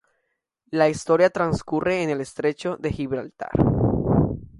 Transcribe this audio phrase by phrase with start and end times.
[0.71, 3.51] La historia transcurre en el estrecho de Gibraltar.